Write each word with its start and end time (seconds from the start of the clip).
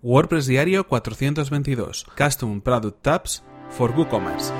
WordPress 0.00 0.46
Diario 0.46 0.84
422 0.84 2.06
Custom 2.16 2.60
Product 2.60 3.02
Tabs 3.02 3.42
for 3.68 3.90
WooCommerce. 3.90 4.52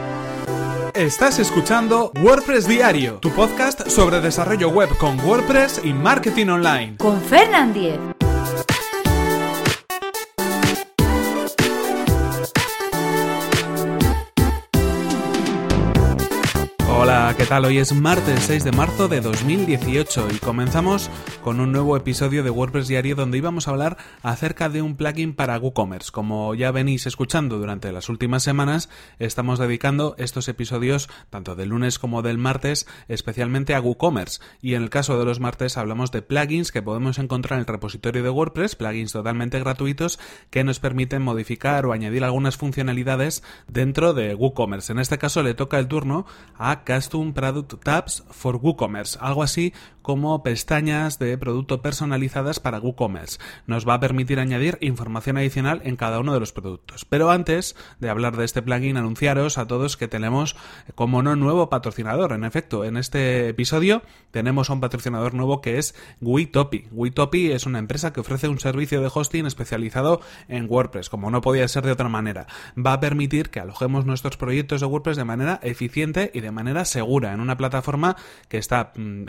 Estás 0.94 1.38
escuchando 1.38 2.10
WordPress 2.20 2.66
Diario, 2.66 3.18
tu 3.20 3.30
podcast 3.30 3.88
sobre 3.88 4.20
desarrollo 4.20 4.68
web 4.70 4.88
con 4.98 5.16
WordPress 5.20 5.82
y 5.84 5.92
marketing 5.92 6.48
online. 6.48 6.96
Con 6.96 7.20
Fernand 7.20 7.72
Diez. 7.72 8.00
¿Qué 17.36 17.44
tal? 17.44 17.66
Hoy 17.66 17.78
es 17.78 17.92
martes 17.92 18.44
6 18.44 18.64
de 18.64 18.72
marzo 18.72 19.06
de 19.06 19.20
2018 19.20 20.28
y 20.34 20.38
comenzamos 20.38 21.10
con 21.42 21.60
un 21.60 21.72
nuevo 21.72 21.94
episodio 21.96 22.42
de 22.42 22.48
WordPress 22.48 22.88
Diario 22.88 23.16
donde 23.16 23.36
íbamos 23.36 23.68
a 23.68 23.72
hablar 23.72 23.98
acerca 24.22 24.70
de 24.70 24.80
un 24.80 24.96
plugin 24.96 25.34
para 25.34 25.58
WooCommerce. 25.58 26.10
Como 26.10 26.54
ya 26.54 26.70
venís 26.70 27.06
escuchando 27.06 27.58
durante 27.58 27.92
las 27.92 28.08
últimas 28.08 28.42
semanas, 28.42 28.88
estamos 29.18 29.58
dedicando 29.58 30.14
estos 30.16 30.48
episodios 30.48 31.10
tanto 31.28 31.54
del 31.54 31.68
lunes 31.68 31.98
como 31.98 32.22
del 32.22 32.38
martes 32.38 32.86
especialmente 33.08 33.74
a 33.74 33.80
WooCommerce 33.80 34.40
y 34.62 34.74
en 34.74 34.82
el 34.82 34.90
caso 34.90 35.18
de 35.18 35.24
los 35.26 35.38
martes 35.38 35.76
hablamos 35.76 36.10
de 36.10 36.22
plugins 36.22 36.72
que 36.72 36.82
podemos 36.82 37.18
encontrar 37.18 37.58
en 37.58 37.60
el 37.60 37.66
repositorio 37.66 38.22
de 38.22 38.30
WordPress, 38.30 38.74
plugins 38.74 39.12
totalmente 39.12 39.60
gratuitos 39.60 40.18
que 40.50 40.64
nos 40.64 40.80
permiten 40.80 41.22
modificar 41.22 41.84
o 41.84 41.92
añadir 41.92 42.24
algunas 42.24 42.56
funcionalidades 42.56 43.42
dentro 43.66 44.14
de 44.14 44.34
WooCommerce. 44.34 44.92
En 44.92 44.98
este 44.98 45.18
caso 45.18 45.42
le 45.42 45.54
toca 45.54 45.78
el 45.78 45.88
turno 45.88 46.24
a 46.56 46.84
Custom 47.18 47.32
Product 47.32 47.74
Tabs 47.82 48.22
for 48.30 48.60
WooCommerce, 48.60 49.18
algo 49.20 49.42
así 49.42 49.72
como 50.08 50.42
pestañas 50.42 51.18
de 51.18 51.36
producto 51.36 51.82
personalizadas 51.82 52.60
para 52.60 52.80
WooCommerce. 52.80 53.38
Nos 53.66 53.86
va 53.86 53.92
a 53.92 54.00
permitir 54.00 54.40
añadir 54.40 54.78
información 54.80 55.36
adicional 55.36 55.82
en 55.84 55.96
cada 55.96 56.18
uno 56.18 56.32
de 56.32 56.40
los 56.40 56.54
productos. 56.54 57.04
Pero 57.04 57.30
antes 57.30 57.76
de 58.00 58.08
hablar 58.08 58.34
de 58.38 58.46
este 58.46 58.62
plugin, 58.62 58.96
anunciaros 58.96 59.58
a 59.58 59.66
todos 59.66 59.98
que 59.98 60.08
tenemos, 60.08 60.56
como 60.94 61.22
no, 61.22 61.36
nuevo 61.36 61.68
patrocinador. 61.68 62.32
En 62.32 62.44
efecto, 62.44 62.86
en 62.86 62.96
este 62.96 63.50
episodio 63.50 64.00
tenemos 64.30 64.70
a 64.70 64.72
un 64.72 64.80
patrocinador 64.80 65.34
nuevo 65.34 65.60
que 65.60 65.76
es 65.76 65.94
Witopi. 66.22 66.86
Witopi 66.90 67.52
es 67.52 67.66
una 67.66 67.78
empresa 67.78 68.14
que 68.14 68.20
ofrece 68.20 68.48
un 68.48 68.60
servicio 68.60 69.02
de 69.02 69.10
hosting 69.12 69.44
especializado 69.44 70.22
en 70.48 70.70
WordPress, 70.70 71.10
como 71.10 71.30
no 71.30 71.42
podía 71.42 71.68
ser 71.68 71.84
de 71.84 71.92
otra 71.92 72.08
manera. 72.08 72.46
Va 72.78 72.94
a 72.94 73.00
permitir 73.00 73.50
que 73.50 73.60
alojemos 73.60 74.06
nuestros 74.06 74.38
proyectos 74.38 74.80
de 74.80 74.86
WordPress 74.86 75.18
de 75.18 75.24
manera 75.24 75.60
eficiente 75.62 76.30
y 76.32 76.40
de 76.40 76.50
manera 76.50 76.86
segura 76.86 77.34
en 77.34 77.40
una 77.40 77.58
plataforma 77.58 78.16
que 78.48 78.56
está 78.56 78.92
mm, 78.96 79.28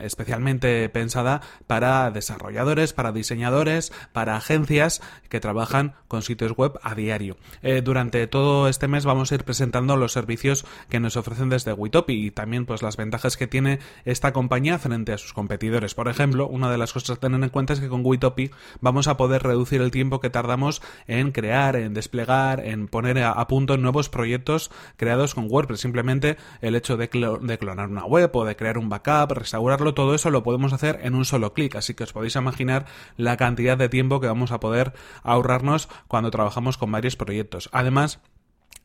pensada 0.93 1.41
para 1.67 2.11
desarrolladores, 2.11 2.93
para 2.93 3.11
diseñadores, 3.11 3.91
para 4.13 4.35
agencias 4.35 5.01
que 5.29 5.39
trabajan 5.39 5.93
con 6.07 6.21
sitios 6.21 6.53
web 6.55 6.79
a 6.83 6.95
diario. 6.95 7.37
Eh, 7.61 7.81
durante 7.81 8.27
todo 8.27 8.67
este 8.67 8.87
mes 8.87 9.05
vamos 9.05 9.31
a 9.31 9.35
ir 9.35 9.43
presentando 9.43 9.95
los 9.95 10.11
servicios 10.11 10.65
que 10.89 10.99
nos 10.99 11.17
ofrecen 11.17 11.49
desde 11.49 11.73
Witopi 11.73 12.27
y 12.27 12.31
también 12.31 12.65
pues 12.65 12.81
las 12.81 12.97
ventajas 12.97 13.37
que 13.37 13.47
tiene 13.47 13.79
esta 14.05 14.33
compañía 14.33 14.79
frente 14.79 15.13
a 15.13 15.17
sus 15.17 15.33
competidores. 15.33 15.95
Por 15.95 16.07
ejemplo, 16.07 16.47
una 16.47 16.71
de 16.71 16.77
las 16.77 16.93
cosas 16.93 17.17
a 17.17 17.19
tener 17.19 17.41
en 17.41 17.49
cuenta 17.49 17.73
es 17.73 17.79
que 17.79 17.89
con 17.89 18.05
Witopi 18.05 18.51
vamos 18.81 19.07
a 19.07 19.17
poder 19.17 19.43
reducir 19.43 19.81
el 19.81 19.91
tiempo 19.91 20.19
que 20.19 20.29
tardamos 20.29 20.81
en 21.07 21.31
crear, 21.31 21.75
en 21.75 21.93
desplegar, 21.93 22.65
en 22.65 22.87
poner 22.87 23.23
a, 23.23 23.47
punto 23.47 23.77
nuevos 23.77 24.09
proyectos 24.09 24.69
creados 24.97 25.33
con 25.33 25.47
WordPress. 25.49 25.79
Simplemente 25.79 26.37
el 26.61 26.75
hecho 26.75 26.97
de 26.97 27.09
clonar 27.09 27.89
una 27.89 28.05
web 28.05 28.29
o 28.33 28.45
de 28.45 28.55
crear 28.55 28.77
un 28.77 28.89
backup, 28.89 29.31
restaurarlo, 29.31 29.93
todo 29.93 30.13
eso 30.13 30.29
lo 30.29 30.43
podemos 30.43 30.58
hacer 30.73 30.99
en 31.03 31.15
un 31.15 31.25
solo 31.25 31.53
clic, 31.53 31.75
así 31.75 31.93
que 31.93 32.03
os 32.03 32.13
podéis 32.13 32.35
imaginar 32.35 32.85
la 33.17 33.38
cantidad 33.38 33.77
de 33.77 33.89
tiempo 33.89 34.19
que 34.19 34.27
vamos 34.27 34.52
a 34.52 34.59
poder 34.59 34.93
ahorrarnos 35.23 35.89
cuando 36.07 36.31
trabajamos 36.31 36.77
con 36.77 36.91
varios 36.91 37.15
proyectos. 37.15 37.69
Además, 37.71 38.19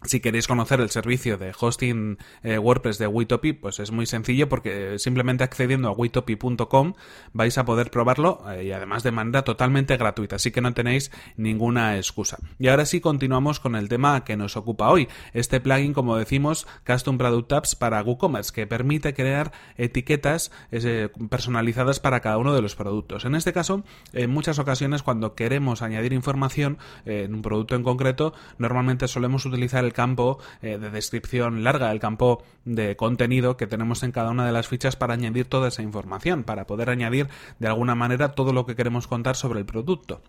si 0.04 0.20
queréis 0.20 0.46
conocer 0.46 0.80
el 0.80 0.90
servicio 0.90 1.38
de 1.38 1.52
hosting 1.58 2.18
eh, 2.42 2.58
WordPress 2.58 2.98
de 2.98 3.06
Witopi, 3.06 3.52
pues 3.54 3.80
es 3.80 3.90
muy 3.90 4.06
sencillo 4.06 4.48
porque 4.48 4.98
simplemente 4.98 5.44
accediendo 5.44 5.88
a 5.88 5.92
witopi.com 5.92 6.94
vais 7.32 7.58
a 7.58 7.64
poder 7.64 7.90
probarlo 7.90 8.42
eh, 8.52 8.64
y 8.64 8.72
además 8.72 9.02
de 9.02 9.12
manera 9.12 9.42
totalmente 9.42 9.96
gratuita, 9.96 10.36
así 10.36 10.50
que 10.50 10.60
no 10.60 10.74
tenéis 10.74 11.10
ninguna 11.36 11.96
excusa. 11.96 12.38
Y 12.58 12.68
ahora 12.68 12.86
sí 12.86 13.00
continuamos 13.00 13.60
con 13.60 13.76
el 13.76 13.88
tema 13.88 14.24
que 14.24 14.36
nos 14.36 14.56
ocupa 14.56 14.90
hoy, 14.90 15.08
este 15.32 15.60
plugin 15.60 15.94
como 15.94 16.16
decimos 16.16 16.66
Custom 16.86 17.18
Product 17.18 17.48
Tabs 17.48 17.74
para 17.74 18.02
WooCommerce 18.02 18.52
que 18.52 18.66
permite 18.66 19.14
crear 19.14 19.52
etiquetas 19.76 20.52
eh, 20.70 21.08
personalizadas 21.30 22.00
para 22.00 22.20
cada 22.20 22.38
uno 22.38 22.54
de 22.54 22.62
los 22.62 22.74
productos. 22.74 23.24
En 23.24 23.34
este 23.34 23.52
caso, 23.52 23.84
en 24.12 24.30
muchas 24.30 24.58
ocasiones 24.58 25.02
cuando 25.02 25.34
queremos 25.34 25.82
añadir 25.82 26.12
información 26.12 26.78
en 27.06 27.34
un 27.34 27.42
producto 27.42 27.74
en 27.74 27.82
concreto, 27.82 28.34
normalmente 28.58 29.08
solemos 29.08 29.46
utilizar 29.46 29.84
el 29.84 29.93
campo 29.94 30.38
eh, 30.60 30.76
de 30.76 30.90
descripción 30.90 31.64
larga, 31.64 31.90
el 31.90 32.00
campo 32.00 32.42
de 32.66 32.96
contenido 32.96 33.56
que 33.56 33.66
tenemos 33.66 34.02
en 34.02 34.12
cada 34.12 34.30
una 34.30 34.44
de 34.44 34.52
las 34.52 34.68
fichas 34.68 34.96
para 34.96 35.14
añadir 35.14 35.46
toda 35.46 35.68
esa 35.68 35.82
información, 35.82 36.44
para 36.44 36.66
poder 36.66 36.90
añadir 36.90 37.28
de 37.58 37.68
alguna 37.68 37.94
manera 37.94 38.32
todo 38.32 38.52
lo 38.52 38.66
que 38.66 38.76
queremos 38.76 39.06
contar 39.06 39.36
sobre 39.36 39.60
el 39.60 39.66
producto. 39.66 40.20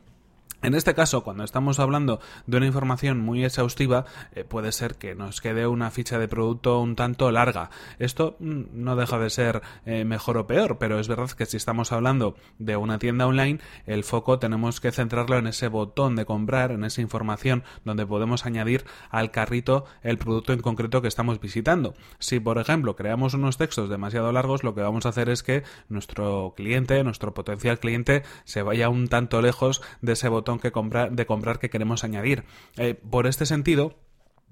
En 0.66 0.74
este 0.74 0.96
caso, 0.96 1.24
cuando 1.24 1.44
estamos 1.44 1.80
hablando 1.80 2.20
de 2.48 2.58
una 2.58 2.66
información 2.66 3.20
muy 3.20 3.46
exhaustiva, 3.46 4.06
eh, 4.34 4.44
puede 4.44 4.72
ser 4.72 4.96
que 4.96 5.14
nos 5.14 5.40
quede 5.40 5.68
una 5.68 5.92
ficha 5.92 6.18
de 6.18 6.28
producto 6.28 6.80
un 6.80 6.96
tanto 6.96 7.30
larga. 7.30 7.70
Esto 8.00 8.36
mm, 8.40 8.62
no 8.74 8.96
deja 8.96 9.20
de 9.20 9.30
ser 9.30 9.62
eh, 9.86 10.06
mejor 10.06 10.38
o 10.38 10.48
peor, 10.48 10.80
pero 10.80 11.00
es 11.00 11.08
verdad 11.08 11.30
que 11.30 11.46
si 11.46 11.56
estamos 11.56 11.92
hablando 11.92 12.36
de 12.58 12.78
una 12.78 12.98
tienda 12.98 13.28
online, 13.28 13.60
el 13.86 14.04
foco 14.04 14.40
tenemos 14.40 14.82
que 14.82 14.92
centrarlo 14.92 15.38
en 15.38 15.46
ese 15.46 15.68
botón 15.68 16.16
de 16.16 16.26
comprar, 16.26 16.72
en 16.72 16.84
esa 16.84 17.02
información 17.02 17.64
donde 17.84 18.08
podemos 18.08 18.48
añadir 18.48 18.86
al 19.12 19.30
carrito 19.30 19.86
el 20.02 20.18
producto 20.18 20.52
en 20.52 20.62
concreto 20.62 21.04
que 21.04 21.08
estamos 21.08 21.40
visitando. 21.40 21.94
Si, 22.18 22.40
por 22.40 22.58
ejemplo, 22.58 22.96
creamos 22.96 23.36
unos 23.36 23.58
textos 23.58 23.88
demasiado 23.88 24.32
largos, 24.32 24.64
lo 24.64 24.74
que 24.74 24.82
vamos 24.82 25.06
a 25.06 25.10
hacer 25.10 25.30
es 25.30 25.44
que 25.44 25.62
nuestro 25.90 26.56
cliente, 26.58 27.04
nuestro 27.04 27.36
potencial 27.36 27.78
cliente, 27.78 28.24
se 28.46 28.64
vaya 28.64 28.90
un 28.90 29.10
tanto 29.10 29.44
lejos 29.44 29.84
de 30.02 30.14
ese 30.14 30.28
botón 30.28 30.55
que 30.60 30.72
comprar, 30.72 31.12
de 31.12 31.26
comprar 31.26 31.60
que 31.60 31.70
queremos 31.70 32.04
añadir. 32.04 32.44
Eh, 32.78 32.96
por 32.96 33.28
este 33.28 33.46
sentido, 33.46 33.96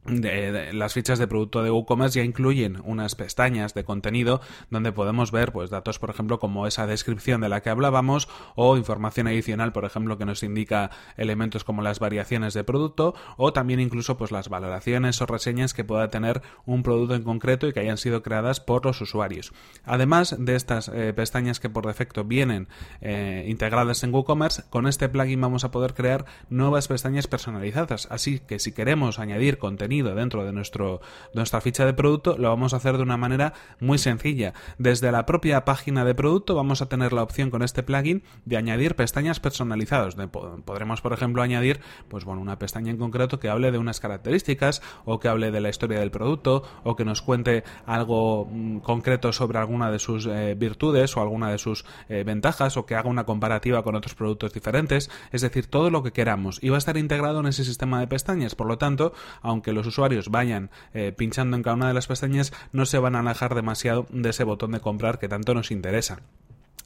las 0.06 0.94
fichas 0.94 1.18
de 1.18 1.28
producto 1.28 1.64
de 1.64 1.72
WooCommerce 1.72 2.20
ya 2.20 2.26
incluyen 2.26 2.82
unas 2.84 3.16
pestañas 3.16 3.74
de 3.74 3.86
contenido 3.86 4.42
donde 4.70 4.92
podemos 4.92 5.32
ver 5.32 5.54
pues 5.54 5.70
datos 5.70 5.98
por 5.98 6.10
ejemplo 6.10 6.40
como 6.40 6.68
esa 6.68 6.88
descripción 6.88 7.40
de 7.40 7.48
la 7.48 7.62
que 7.62 7.70
hablábamos 7.70 8.28
o 8.56 8.76
información 8.76 9.28
adicional 9.28 9.72
por 9.72 9.86
ejemplo 9.86 10.18
que 10.18 10.26
nos 10.26 10.44
indica 10.44 10.92
elementos 11.16 11.64
como 11.64 11.82
las 11.82 12.00
variaciones 12.00 12.54
de 12.54 12.66
producto 12.66 13.16
o 13.38 13.54
también 13.54 13.80
incluso 13.80 14.18
pues 14.18 14.32
las 14.32 14.50
valoraciones 14.50 15.22
o 15.22 15.26
reseñas 15.26 15.74
que 15.74 15.86
pueda 15.86 16.10
tener 16.10 16.42
un 16.66 16.84
producto 16.84 17.16
en 17.16 17.24
concreto 17.24 17.68
y 17.68 17.74
que 17.74 17.80
hayan 17.80 17.98
sido 17.98 18.24
creadas 18.24 18.60
por 18.60 18.86
los 18.86 19.00
usuarios. 19.00 19.54
Además 19.86 20.36
de 20.38 20.56
estas 20.56 20.90
eh, 20.90 21.14
pestañas 21.14 21.60
que 21.62 21.70
por 21.70 21.88
defecto 21.88 22.26
vienen 22.26 22.68
eh, 23.00 23.46
integradas 23.48 24.04
en 24.04 24.14
WooCommerce 24.14 24.64
con 24.70 24.88
este 24.88 25.08
plugin 25.08 25.40
vamos 25.40 25.64
a 25.64 25.72
poder 25.72 25.94
crear 25.94 26.26
nuevas 26.50 26.90
pestañas 26.90 27.28
personalizadas. 27.28 28.08
Así 28.12 28.40
que 28.40 28.60
si 28.60 28.74
queremos 28.74 29.20
añadir 29.20 29.58
contenido 29.58 29.93
dentro 30.02 30.46
de, 30.46 30.54
nuestro, 30.54 31.02
nuestra 31.34 31.62
ficha 31.62 31.86
de 31.86 31.94
producto, 31.94 32.38
lo 32.38 32.50
vamos 32.50 32.74
a 32.74 32.78
hacer 32.78 32.98
de 32.98 33.04
una 33.04 33.18
manera 33.18 33.54
muy 33.80 33.98
sencilla. 33.98 34.54
Desde 34.78 35.12
la 35.12 35.26
propia 35.26 35.66
página 35.66 36.06
de 36.06 36.16
producto 36.16 36.56
vamos 36.56 36.82
a 36.82 36.90
tener 36.90 37.14
la 37.14 37.24
opción 37.24 37.50
con 37.50 37.62
este 37.62 37.84
plugin 37.84 38.24
de 38.46 38.58
añadir 38.58 38.96
pestañas 38.96 39.40
personalizadas. 39.40 40.16
Podremos, 40.66 41.02
por 41.02 41.14
ejemplo, 41.14 41.42
añadir 41.42 41.80
pues, 42.08 42.26
bueno, 42.26 42.42
una 42.42 42.60
pestaña 42.60 42.92
en 42.92 42.98
concreto 42.98 43.40
que 43.40 43.50
hable 43.50 43.72
de 43.72 43.78
unas 43.78 44.00
características 44.00 44.82
o 45.06 45.20
que 45.20 45.28
hable 45.28 45.52
de 45.52 45.62
la 45.62 45.70
historia 45.70 46.00
del 46.00 46.12
producto 46.12 46.64
o 46.84 46.96
que 46.96 47.06
nos 47.06 47.22
cuente 47.22 47.64
algo 47.86 48.48
mm, 48.50 48.80
concreto 48.80 49.32
sobre 49.34 49.60
alguna 49.60 49.92
de 49.92 50.00
sus 50.00 50.26
eh, 50.26 50.56
virtudes 50.58 51.16
o 51.18 51.22
alguna 51.22 51.52
de 51.52 51.58
sus 51.58 51.86
eh, 52.10 52.24
ventajas 52.24 52.78
o 52.78 52.86
que 52.86 52.96
haga 52.96 53.10
una 53.10 53.26
comparativa 53.26 53.84
con 53.84 53.96
otros 53.96 54.16
productos 54.16 54.54
diferentes. 54.54 55.10
Es 55.32 55.42
decir, 55.42 55.68
todo 55.68 55.90
lo 55.90 56.04
que 56.04 56.12
queramos. 56.12 56.60
Y 56.62 56.70
va 56.70 56.76
a 56.76 56.80
estar 56.80 56.98
integrado 56.98 57.40
en 57.40 57.48
ese 57.48 57.64
sistema 57.64 58.00
de 58.00 58.08
pestañas. 58.08 58.56
Por 58.56 58.68
lo 58.68 58.78
tanto, 58.78 59.14
aunque 59.42 59.74
los 59.74 59.83
usuarios 59.86 60.30
vayan 60.30 60.70
eh, 60.94 61.14
pinchando 61.16 61.58
en 61.58 61.64
cada 61.64 61.76
una 61.76 61.88
de 61.88 61.94
las 61.94 62.08
pestañas, 62.08 62.54
no 62.72 62.86
se 62.86 63.00
van 63.00 63.16
a 63.16 63.20
alejar 63.20 63.56
demasiado 63.56 64.06
de 64.10 64.30
ese 64.30 64.44
botón 64.44 64.72
de 64.72 64.80
comprar 64.80 65.20
que 65.20 65.30
tanto 65.30 65.54
nos 65.54 65.72
interesa. 65.72 66.22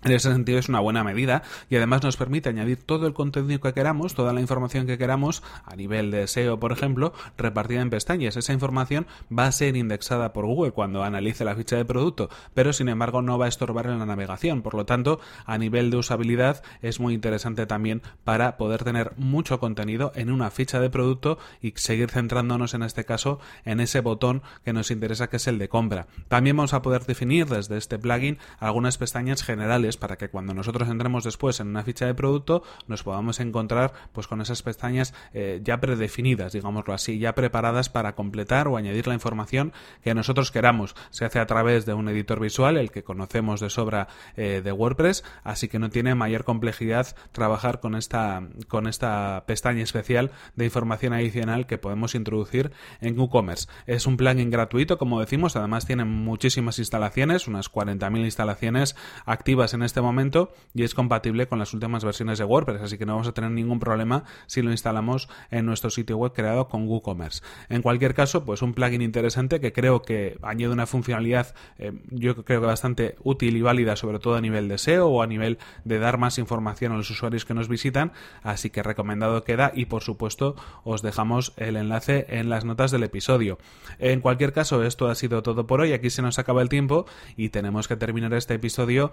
En 0.03 0.11
ese 0.11 0.31
sentido 0.31 0.59
es 0.59 0.69
una 0.69 0.79
buena 0.79 1.03
medida 1.03 1.41
y 1.69 1.75
además 1.75 2.03
nos 2.03 2.17
permite 2.17 2.49
añadir 2.49 2.77
todo 2.77 3.07
el 3.07 3.13
contenido 3.13 3.59
que 3.59 3.73
queramos, 3.73 4.13
toda 4.13 4.31
la 4.31 4.41
información 4.41 4.85
que 4.85 4.97
queramos 4.97 5.41
a 5.65 5.75
nivel 5.75 6.11
de 6.11 6.27
SEO, 6.27 6.59
por 6.59 6.71
ejemplo, 6.71 7.13
repartida 7.35 7.81
en 7.81 7.89
pestañas. 7.89 8.37
Esa 8.37 8.53
información 8.53 9.07
va 9.35 9.47
a 9.47 9.51
ser 9.51 9.75
indexada 9.75 10.33
por 10.33 10.45
Google 10.45 10.71
cuando 10.71 11.03
analice 11.03 11.43
la 11.43 11.55
ficha 11.55 11.77
de 11.77 11.85
producto, 11.85 12.29
pero 12.53 12.73
sin 12.73 12.89
embargo 12.89 13.23
no 13.23 13.39
va 13.39 13.45
a 13.45 13.49
estorbar 13.49 13.87
en 13.87 13.97
la 13.97 14.05
navegación. 14.05 14.61
Por 14.61 14.75
lo 14.75 14.85
tanto, 14.85 15.19
a 15.45 15.57
nivel 15.57 15.89
de 15.89 15.97
usabilidad 15.97 16.61
es 16.83 16.99
muy 16.99 17.15
interesante 17.15 17.65
también 17.65 18.03
para 18.23 18.55
poder 18.57 18.83
tener 18.83 19.13
mucho 19.17 19.59
contenido 19.59 20.11
en 20.15 20.29
una 20.29 20.51
ficha 20.51 20.79
de 20.79 20.91
producto 20.91 21.39
y 21.59 21.73
seguir 21.75 22.11
centrándonos 22.11 22.75
en 22.75 22.83
este 22.83 23.03
caso 23.03 23.39
en 23.65 23.79
ese 23.79 24.01
botón 24.01 24.43
que 24.63 24.73
nos 24.73 24.91
interesa 24.91 25.27
que 25.27 25.37
es 25.37 25.47
el 25.47 25.57
de 25.57 25.69
compra. 25.69 26.05
También 26.27 26.55
vamos 26.55 26.75
a 26.75 26.83
poder 26.83 27.05
definir 27.05 27.47
desde 27.47 27.77
este 27.77 27.97
plugin 27.97 28.37
algunas 28.59 28.99
pestañas 28.99 29.43
generales 29.43 29.86
para 29.95 30.17
que 30.17 30.27
cuando 30.27 30.53
nosotros 30.53 30.89
entremos 30.89 31.23
después 31.23 31.61
en 31.61 31.67
una 31.67 31.83
ficha 31.83 32.05
de 32.05 32.13
producto 32.13 32.63
nos 32.87 33.03
podamos 33.03 33.39
encontrar 33.39 33.93
pues 34.11 34.27
con 34.27 34.41
esas 34.41 34.61
pestañas 34.63 35.13
eh, 35.33 35.61
ya 35.63 35.79
predefinidas, 35.79 36.51
digámoslo 36.51 36.93
así, 36.93 37.19
ya 37.19 37.35
preparadas 37.35 37.89
para 37.89 38.15
completar 38.15 38.67
o 38.67 38.75
añadir 38.75 39.07
la 39.07 39.13
información 39.13 39.71
que 40.03 40.13
nosotros 40.13 40.51
queramos. 40.51 40.95
Se 41.11 41.23
hace 41.23 41.39
a 41.39 41.45
través 41.45 41.85
de 41.85 41.93
un 41.93 42.09
editor 42.09 42.39
visual, 42.39 42.75
el 42.75 42.91
que 42.91 43.03
conocemos 43.03 43.61
de 43.61 43.69
sobra 43.69 44.07
eh, 44.35 44.61
de 44.63 44.71
WordPress, 44.71 45.23
así 45.43 45.67
que 45.67 45.79
no 45.79 45.89
tiene 45.89 46.15
mayor 46.15 46.43
complejidad 46.43 47.15
trabajar 47.31 47.79
con 47.79 47.95
esta, 47.95 48.41
con 48.67 48.87
esta 48.87 49.43
pestaña 49.45 49.83
especial 49.83 50.31
de 50.55 50.65
información 50.65 51.13
adicional 51.13 51.67
que 51.67 51.77
podemos 51.77 52.15
introducir 52.15 52.71
en 52.99 53.17
WooCommerce. 53.17 53.67
Es 53.85 54.07
un 54.07 54.17
plugin 54.17 54.49
gratuito, 54.49 54.97
como 54.97 55.19
decimos, 55.19 55.55
además 55.55 55.85
tiene 55.85 56.05
muchísimas 56.05 56.79
instalaciones, 56.79 57.47
unas 57.47 57.71
40.000 57.71 58.25
instalaciones 58.25 58.95
activas 59.25 59.73
en 59.73 59.76
este 59.83 60.01
momento 60.01 60.51
y 60.73 60.83
es 60.83 60.93
compatible 60.93 61.47
con 61.47 61.59
las 61.59 61.73
últimas 61.73 62.03
versiones 62.03 62.37
de 62.39 62.45
WordPress, 62.45 62.81
así 62.81 62.97
que 62.97 63.05
no 63.05 63.13
vamos 63.13 63.27
a 63.27 63.33
tener 63.33 63.51
ningún 63.51 63.79
problema 63.79 64.23
si 64.45 64.61
lo 64.61 64.71
instalamos 64.71 65.29
en 65.51 65.65
nuestro 65.65 65.89
sitio 65.89 66.17
web 66.17 66.33
creado 66.33 66.67
con 66.67 66.87
WooCommerce. 66.87 67.41
En 67.69 67.81
cualquier 67.81 68.13
caso, 68.13 68.45
pues 68.45 68.61
un 68.61 68.73
plugin 68.73 69.01
interesante 69.01 69.59
que 69.59 69.73
creo 69.73 70.01
que 70.01 70.37
añade 70.41 70.73
una 70.73 70.85
funcionalidad 70.85 71.55
eh, 71.77 71.93
yo 72.09 72.33
creo 72.33 72.61
que 72.61 72.65
bastante 72.65 73.15
útil 73.23 73.57
y 73.57 73.61
válida, 73.61 73.95
sobre 73.95 74.19
todo 74.19 74.35
a 74.35 74.41
nivel 74.41 74.67
de 74.67 74.77
SEO 74.77 75.07
o 75.07 75.21
a 75.21 75.27
nivel 75.27 75.57
de 75.83 75.99
dar 75.99 76.17
más 76.17 76.37
información 76.37 76.91
a 76.91 76.97
los 76.97 77.09
usuarios 77.09 77.45
que 77.45 77.53
nos 77.53 77.67
visitan, 77.67 78.11
así 78.43 78.69
que 78.69 78.83
recomendado 78.83 79.43
queda 79.43 79.71
y 79.73 79.85
por 79.85 80.03
supuesto 80.03 80.55
os 80.83 81.01
dejamos 81.01 81.53
el 81.57 81.75
enlace 81.75 82.25
en 82.29 82.49
las 82.49 82.65
notas 82.65 82.91
del 82.91 83.03
episodio. 83.03 83.57
En 83.99 84.21
cualquier 84.21 84.53
caso, 84.53 84.83
esto 84.83 85.07
ha 85.07 85.15
sido 85.15 85.43
todo 85.43 85.67
por 85.67 85.81
hoy, 85.81 85.93
aquí 85.93 86.09
se 86.09 86.21
nos 86.21 86.39
acaba 86.39 86.61
el 86.61 86.69
tiempo 86.69 87.05
y 87.35 87.49
tenemos 87.49 87.87
que 87.87 87.95
terminar 87.95 88.33
este 88.33 88.55
episodio 88.55 89.11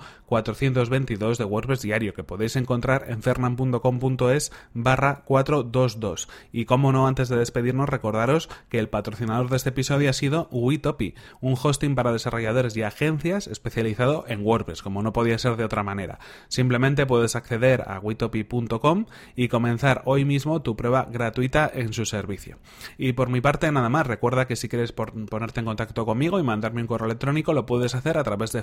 422 0.54 1.38
de 1.38 1.44
WordPress 1.44 1.82
Diario 1.82 2.14
que 2.14 2.24
podéis 2.24 2.56
encontrar 2.56 3.06
en 3.08 3.22
fernan.com.es 3.22 4.52
barra 4.72 5.22
422. 5.24 6.28
Y 6.52 6.64
como 6.64 6.92
no, 6.92 7.06
antes 7.06 7.28
de 7.28 7.36
despedirnos, 7.36 7.88
recordaros 7.88 8.48
que 8.68 8.78
el 8.78 8.88
patrocinador 8.88 9.50
de 9.50 9.56
este 9.56 9.70
episodio 9.70 10.10
ha 10.10 10.12
sido 10.12 10.48
Witopi, 10.50 11.14
un 11.40 11.56
hosting 11.60 11.94
para 11.94 12.12
desarrolladores 12.12 12.76
y 12.76 12.82
agencias 12.82 13.46
especializado 13.46 14.24
en 14.28 14.44
WordPress, 14.44 14.82
como 14.82 15.02
no 15.02 15.12
podía 15.12 15.38
ser 15.38 15.56
de 15.56 15.64
otra 15.64 15.82
manera. 15.82 16.18
Simplemente 16.48 17.06
puedes 17.06 17.36
acceder 17.36 17.82
a 17.86 17.98
witopi.com 17.98 19.06
y 19.34 19.48
comenzar 19.48 20.02
hoy 20.04 20.24
mismo 20.24 20.62
tu 20.62 20.76
prueba 20.76 21.08
gratuita 21.10 21.70
en 21.72 21.92
su 21.92 22.04
servicio. 22.06 22.58
Y 22.98 23.12
por 23.12 23.28
mi 23.28 23.40
parte, 23.40 23.70
nada 23.72 23.88
más, 23.88 24.06
recuerda 24.06 24.46
que 24.46 24.56
si 24.56 24.68
quieres 24.68 24.92
ponerte 24.92 25.60
en 25.60 25.66
contacto 25.66 26.06
conmigo 26.06 26.38
y 26.38 26.42
mandarme 26.42 26.80
un 26.80 26.86
correo 26.86 27.06
electrónico, 27.06 27.52
lo 27.52 27.66
puedes 27.66 27.94
hacer 27.94 28.18
a 28.18 28.24
través 28.24 28.52
de 28.52 28.62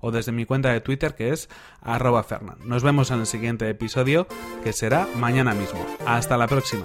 o 0.00 0.10
desde 0.10 0.32
mi 0.32 0.44
cuenta 0.44 0.72
de 0.72 0.80
Twitter 0.80 1.14
que 1.14 1.30
es 1.30 1.48
arroba. 1.80 2.26
Nos 2.64 2.82
vemos 2.82 3.10
en 3.10 3.20
el 3.20 3.26
siguiente 3.26 3.68
episodio 3.68 4.26
que 4.64 4.72
será 4.72 5.08
mañana 5.16 5.54
mismo. 5.54 5.84
Hasta 6.06 6.36
la 6.36 6.46
próxima. 6.46 6.82